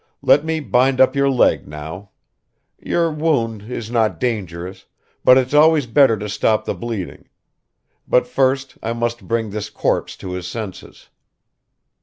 [0.23, 2.09] Let me bind up your leg now;
[2.79, 4.87] your wound is not dangerous,
[5.23, 7.29] but it's always better to stop the bleeding.
[8.07, 11.09] But first I must bring this corpse to his senses."